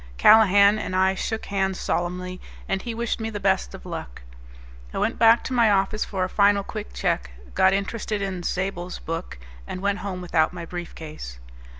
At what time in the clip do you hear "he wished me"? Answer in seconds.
2.81-3.29